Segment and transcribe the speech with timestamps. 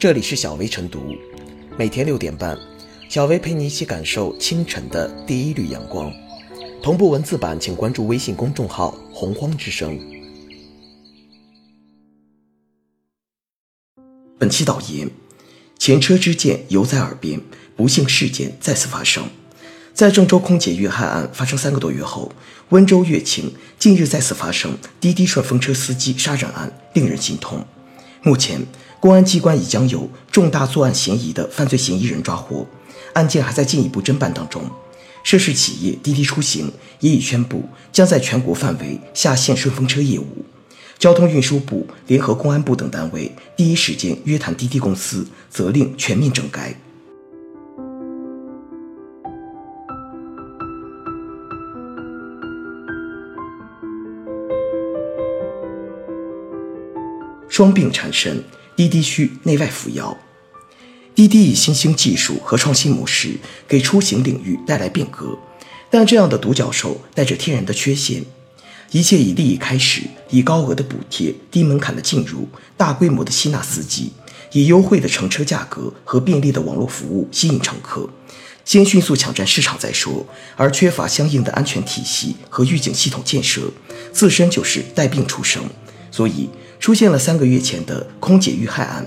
[0.00, 1.14] 这里是小薇晨读，
[1.76, 2.58] 每天六点半，
[3.10, 6.10] 小薇陪你一起感受清晨的第一缕阳光。
[6.82, 10.00] 同步文字版，请关注微信公众号“洪荒之声”。
[14.40, 15.10] 本期导言：
[15.78, 17.38] 前车之鉴犹在耳边，
[17.76, 19.28] 不幸事件再次发生。
[19.92, 22.32] 在郑州空姐遇害案发生三个多月后，
[22.70, 27.66] 温州乐清近日再次发生滴滴顺风车司机杀人案，令人心痛。
[28.22, 28.60] 目前，
[29.00, 32.66] 公安机关已将有重大作案嫌疑的犯罪嫌疑人抓获，
[33.14, 34.62] 案件还在进一步侦办当中。
[35.24, 36.70] 涉事企业滴滴出行
[37.00, 40.44] 也已宣布将在全国范围下线顺风车业务。
[40.98, 46.78] 交通运输部联合公安部等单位第一时间约谈滴滴公司，责令全面整改。
[57.48, 58.42] 双病缠身，
[58.80, 60.16] 滴滴需内外扶摇。
[61.14, 63.36] 滴滴以新兴技术和创新模式
[63.68, 65.38] 给出行领域带来变革，
[65.90, 68.24] 但这样的独角兽带着天然的缺陷。
[68.90, 74.14] 一切以利益开始，以高额的补贴、低门槛的进入、大规模的吸纳司机，
[74.52, 78.08] 以优惠的乘车价格和便利的网络服务吸引乘客，
[78.64, 80.26] 先迅速抢占市场再说。
[80.56, 83.70] 而缺乏相应的安全体系和预警系统建设，
[84.10, 85.62] 自身就是带病出生，
[86.10, 89.06] 所以出现了三个月前的空姐遇害案。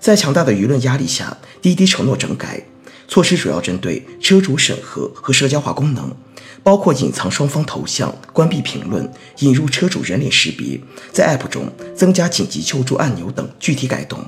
[0.00, 2.62] 在强大的舆论压力下，滴滴承诺整改
[3.08, 6.14] 措施，主要针对车主审核和社交化功能，
[6.62, 10.78] 包括隐藏双方头像、关闭评论、引入车主人脸识别，
[11.10, 14.24] 在 App 中增加紧急救助按钮等具体改动。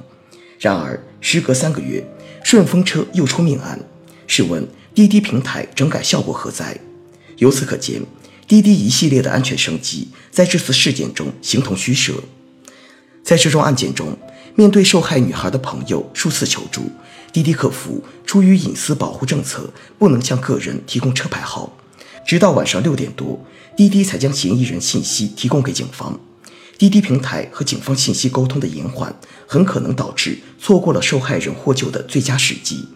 [0.59, 2.05] 然而，时隔三个月，
[2.43, 3.79] 顺风车又出命案，
[4.27, 6.77] 试问滴滴平台整改效果何在？
[7.37, 8.03] 由此可见，
[8.51, 12.15] 滴滴一系列的安全升级在这次事件中形同虚设。
[13.23, 14.19] 在这桩案件中。
[14.57, 16.91] 面对受害女孩的朋友数次求助，
[17.33, 21.79] 滴滴客服出于隐私保护政策，不能向个人提供车牌号。
[22.27, 23.43] 直到晚上六点多，
[23.77, 26.19] 滴滴才将嫌疑人信息提供给警方。
[26.77, 29.15] 滴滴平台和警方信息沟通的延缓，
[29.47, 32.89] 很可能导致错过了受害人获救的最佳时机。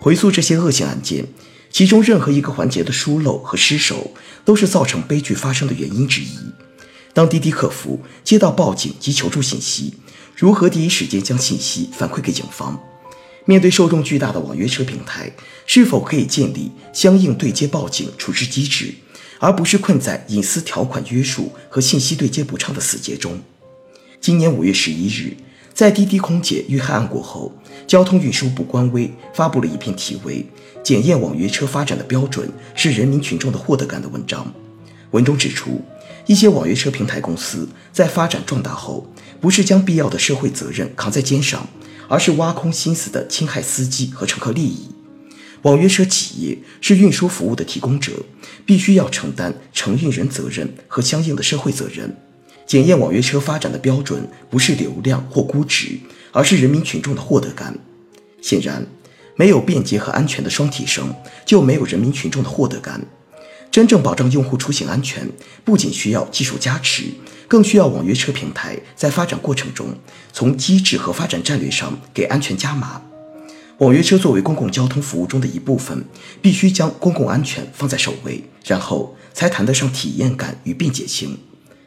[0.00, 1.26] 回溯这些恶性案件，
[1.70, 4.12] 其中任何一个环节的疏漏和失守，
[4.44, 6.38] 都是造成悲剧发生的原因之一。
[7.12, 9.94] 当滴滴客服接到报警及求助信息，
[10.36, 12.78] 如何第一时间将信息反馈给警方？
[13.46, 15.32] 面对受众巨大的网约车平台，
[15.66, 18.94] 是否可以建立相应对接报警处置机制，
[19.38, 23.40] 而不是困在隐私条款约束和信息对接不畅的死结中？
[24.20, 25.36] 今年五月十一日，
[25.72, 27.52] 在滴滴空姐遇害案过后，
[27.90, 30.46] 交通运输部官微发布了一篇题为
[30.80, 34.46] 《检验网约车发展的标准是人民群众的获得感》的文章。
[35.10, 35.82] 文中指出，
[36.24, 41.68] 一些网约车平台公司在发展壮大后，不是将必要的社会责任扛在肩上，
[42.06, 44.90] 而是挖空心思的侵害司机和乘客利益。
[45.62, 48.12] 网约车企业是运输服务的提供者，
[48.64, 52.16] 必须要承担承运人责任和相应的社会责任。
[52.70, 55.98] 检验网约车发展的标准不是流量或估值，
[56.30, 57.76] 而是人民群众的获得感。
[58.40, 58.86] 显然，
[59.34, 61.12] 没有便捷和安全的双提升，
[61.44, 63.04] 就没有人民群众的获得感。
[63.72, 65.28] 真正保障用户出行安全，
[65.64, 67.06] 不仅需要技术加持，
[67.48, 69.88] 更需要网约车平台在发展过程中，
[70.32, 73.02] 从机制和发展战略上给安全加码。
[73.78, 76.04] 网约车作为公共交通服务中的一部分，
[76.40, 81.36] 必须将公共安全放在首位，然后才谈得上体验感与便捷性。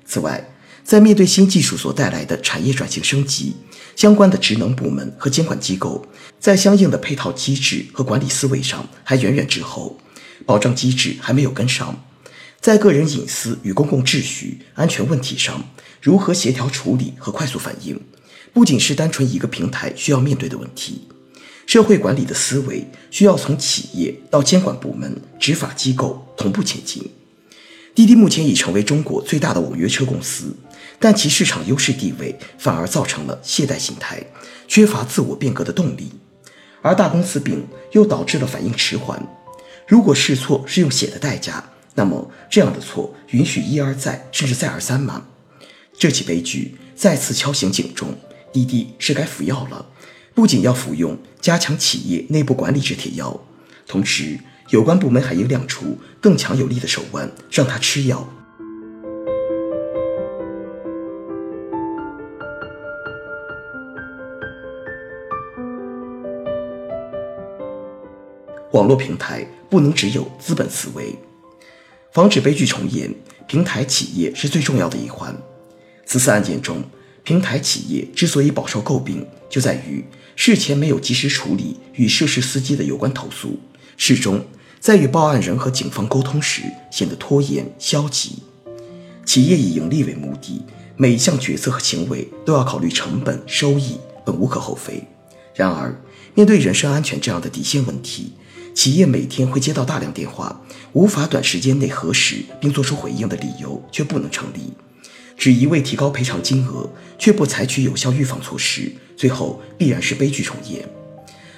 [0.06, 0.50] 此外，
[0.84, 3.56] 在面对新技术所带来的产业转型升级，
[3.96, 6.06] 相关的职能部门和监管机构
[6.40, 9.98] 在相应的配套机制和管理思维上还远远滞后。
[10.46, 12.04] 保障机制还没有跟上，
[12.60, 15.70] 在个人隐私与公共秩序安全问题上，
[16.02, 18.02] 如何协调处理和快速反应，
[18.52, 21.08] 不仅是单纯一个平台需要面对的问题。
[21.66, 27.10] 社会管理的思维需要从企业到监管部门、执法机构同步前进。
[27.96, 30.54] 滴滴目前已成为中国最大的网约车公司，
[31.00, 34.24] 但其市场优势地位反而造成了懈怠心态，
[34.68, 36.12] 缺乏自我变革的动力，
[36.82, 39.22] 而大公司病又导致了反应迟缓。
[39.88, 45.26] 如果试错是用血的代价，那么这样的错允许一而再，甚至再而三吗？
[45.98, 48.18] 这起悲剧再次敲醒警钟，
[48.52, 49.86] 滴滴是该服药了。
[50.34, 53.40] 不仅要服用加强企业内部管理之铁药，
[53.86, 54.40] 同时
[54.70, 58.28] 有关部门还应亮出更强有力的手腕，让他吃药。
[68.74, 71.16] 网络平台不能只有资本思维，
[72.12, 73.14] 防止悲剧重演，
[73.48, 75.36] 平台企业是最重要的一环。
[76.08, 76.84] 此次案件中，
[77.24, 80.04] 平台企业之所以饱受诟病，就在于
[80.36, 83.60] 事前没有及时处理与涉事司机的有关投诉，
[83.96, 84.44] 事中
[84.80, 88.42] 在与报案人和警方沟通时显得拖延消极。
[89.24, 90.66] 企业以盈利为目的，
[90.98, 95.04] 每一项决策和行为都要考虑成本收益，本无可厚非。
[95.54, 95.96] 然而，
[96.34, 98.34] 面对人身安全这样的底线问题，
[98.74, 100.62] 企业每天会接到大量电话，
[100.94, 104.74] 无法短时间内核实并作出回应的理由却不能成立。
[105.38, 110.88] 只一味提高赔偿金额，却不采取有效预防措施，最后必然是悲剧重演。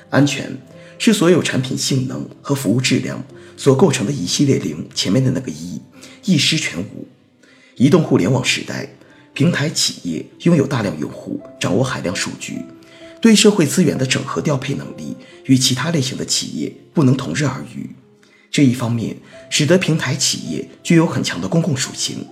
[0.10, 0.58] 安全
[0.98, 3.24] 是所有产品性能和服务质量
[3.58, 5.82] 所构成的一系列零前面的那个一，
[6.26, 7.08] 一失全无。
[7.76, 8.88] 移动互联网时代，
[9.34, 12.62] 平台企业拥有大量用户，掌握海量数据，
[13.22, 15.16] 对社会资源的整合调配能力
[15.46, 17.96] 与其他类型的企业不能同日而语。
[18.52, 19.18] 这一方面
[19.50, 22.26] 使得平台企业具有很强的公共属性。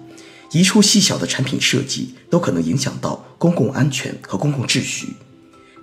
[0.51, 5.07] 一处细小的产品设计都可能影响到公共安全和公共秩序。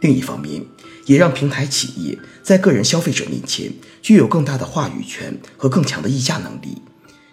[0.00, 0.64] 另一方面，
[1.06, 6.80] 也让平台企业在个人消费者面前具有更大的话语权和更强的议价能力。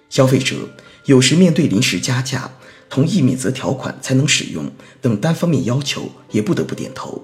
[0.10, 0.56] 消费者
[1.06, 2.52] 有时面对临时加价、
[2.90, 7.24] 同意免责条款才能使用等单方面要求，也不得不点头。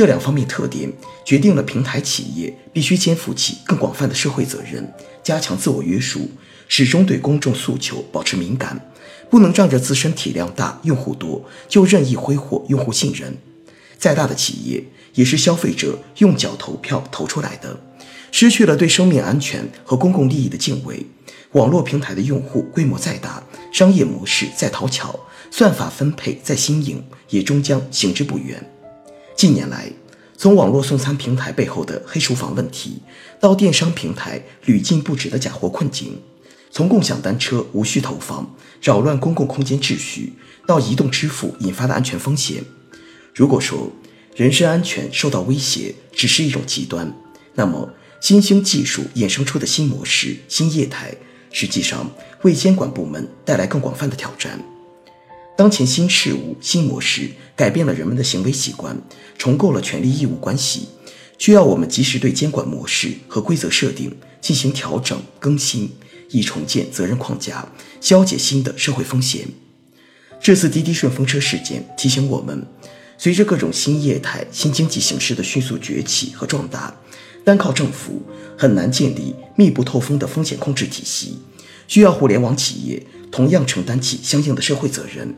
[0.00, 0.90] 这两方面特点
[1.26, 4.90] 决定了平台企业必须肩负起更广泛的社会责任，
[5.22, 6.30] 加强自我约束，
[6.68, 8.90] 始终对公众诉求保持敏感。
[9.28, 13.36] 不能仗着自身体量大、用户多就任意挥霍用户信任。
[13.98, 14.82] 再大的企业
[15.12, 17.78] 也是消费者用脚投票投出来的，
[18.32, 21.04] 失去了对生命安全和公共利益的敬畏。
[21.52, 25.20] 网络平台的用户规模再大，商业模式再讨巧，
[25.50, 28.64] 算法分配再新颖，也终将行之不远。
[29.40, 29.90] 近年来，
[30.36, 33.00] 从网络送餐平台背后的黑厨房问题，
[33.40, 36.20] 到电商平台屡禁不止的假货困境。
[36.70, 40.34] 从共享单车无序投放扰乱公共空间秩序，
[40.66, 42.62] 到移动支付引发的安全风险，
[43.34, 43.90] 如果说
[44.36, 47.10] 人身安全受到威胁只是一种极端，
[47.54, 51.14] 那么新兴技术衍生出的新模式、新业态，
[51.50, 52.10] 实际上
[52.42, 54.62] 为监管部门带来更广泛的挑战。
[55.60, 58.96] 当前新事物、新模式改变了人们的行为习惯，
[59.36, 60.88] 重构了权利义务关系，
[61.36, 65.92] 需要我们及时对监管模式和规则设定进行调整更新。
[66.30, 67.68] 以重建责任框架，
[68.00, 69.48] 消解新的社会风险。
[70.40, 72.66] 这次滴滴顺风车事件提醒我们，
[73.18, 76.94] 随着各种新业态、新经济形势的迅速崛起和壮大，
[77.44, 78.22] 单靠政府
[78.56, 81.36] 很难建立密不透风的风险控制体系，
[81.86, 85.36] 需要互联网企业同样承担起相应的社会责任。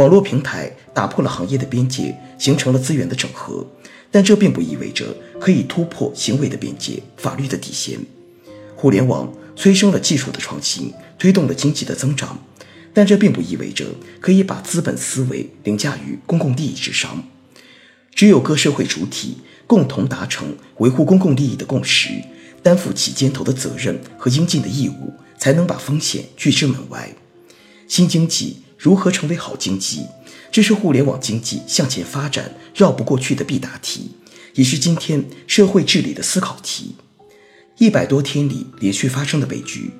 [0.00, 3.66] 网络平台打破了行业的边界，形成了资源的整合，
[4.10, 8.00] 但这并不意味着可以突破行为的边界、法律的底线。
[8.74, 9.30] 互联网。
[9.56, 12.42] 催生了技术的创新，推动了经济的增长，
[12.94, 13.84] 但这并不意味着
[14.18, 17.22] 可以把资本思维凌驾于公共利益之上。
[18.14, 19.36] 只有各社会主体
[19.66, 22.08] 共同达成维护公共利益的共识，
[22.62, 27.14] 担负起肩头的责任和应尽的义务，才能把风险拒之门外。
[27.86, 30.06] 新经济如何成为好经济？
[30.50, 34.12] 这是互联网经济向前发展绕不过去的必答题，
[34.54, 36.96] 也是今天社会治理的思考题。
[37.76, 39.90] 一百多天里连续发生的悲剧，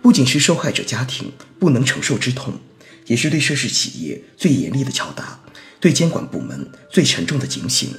[0.00, 2.54] 不仅是受害者家庭不能承受之痛，
[3.08, 5.40] 也是对涉事企业最严厉的敲打，
[5.78, 7.90] 对监管部门最沉重的警醒。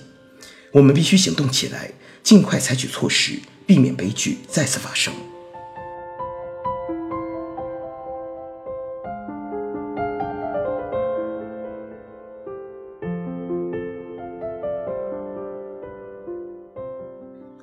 [0.71, 1.91] 我们必须行动起来，
[2.23, 5.13] 尽快采取措施，避免悲剧再次发生。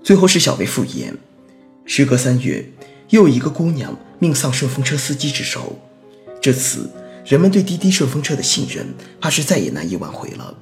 [0.09, 1.15] 最后是小薇复言。
[1.85, 2.65] 时隔三月，
[3.11, 5.79] 又一个姑娘命丧顺风车司机之手。
[6.41, 6.91] 这次，
[7.27, 8.87] 人们对滴滴顺风车的信任，
[9.21, 10.57] 怕是再也难以挽回了。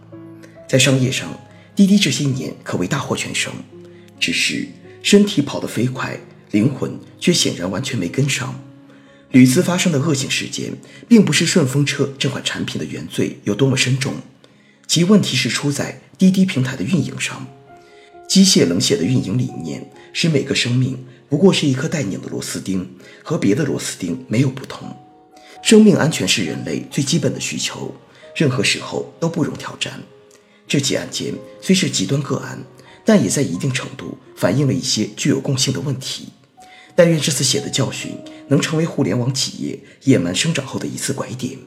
[0.69, 1.29] 在商业上，
[1.77, 3.53] 滴滴这些年可谓大获全胜，
[4.19, 4.67] 只是
[5.01, 6.19] 身体跑得飞快，
[6.51, 8.53] 灵魂却显然完全没跟上。
[9.31, 10.73] 屡次发生的恶性事件，
[11.07, 14.15] 并不是顺风车这款产品的原罪有多么深重，
[14.89, 17.47] 其问题是出在滴滴平台的运营上。
[18.29, 22.89] 机械冷血的运营理念，使每个生命不过是一颗带拧的螺丝钉，
[23.23, 24.89] 和别的螺丝钉没有不同。
[25.63, 27.95] 生命安全是人类最基本的需求，
[28.35, 30.01] 任何时候都不容挑战。
[30.69, 32.63] 这起案件虽是极端个案，
[33.05, 36.29] 但也在一定程度反映了一些具有共性的问题。
[36.95, 38.13] 但愿这次血的教训
[38.49, 41.59] 能成为互联网企业野蛮生长后的一次拐点。